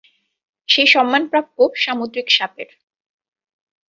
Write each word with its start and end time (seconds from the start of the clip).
সেই 0.69 0.87
সন্মান 0.87 1.23
প্রাপ্য 1.27 1.57
সামুদ্রিক 1.75 2.27
সাপের। 2.31 2.69